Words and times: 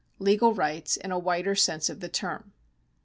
Legal 0.17 0.51
Rights 0.51 0.97
in 0.97 1.11
a 1.11 1.19
wider 1.19 1.53
sense 1.53 1.87
of 1.87 1.99
the 1.99 2.09
term. 2.09 2.53